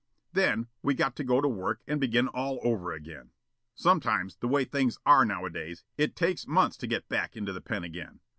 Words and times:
Then 0.33 0.65
we 0.81 0.95
got 0.95 1.15
to 1.17 1.23
go 1.23 1.41
to 1.41 1.47
work 1.47 1.83
and 1.85 2.01
begin 2.01 2.27
all 2.27 2.59
over 2.63 2.91
again. 2.91 3.29
Sometimes, 3.75 4.35
the 4.37 4.47
way 4.47 4.65
things 4.65 4.97
are 5.05 5.25
nowadays, 5.25 5.83
it 5.95 6.15
takes 6.15 6.47
months 6.47 6.75
to 6.77 6.87
get 6.87 7.07
back 7.07 7.37
into 7.37 7.53
the 7.53 7.61
pen 7.61 7.83
again. 7.83 8.19